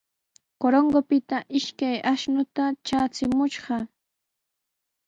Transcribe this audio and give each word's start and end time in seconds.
Corongopita 0.63 1.37
ishkay 1.59 1.95
ashnuta 2.13 2.63
traachimushqa. 2.85 3.75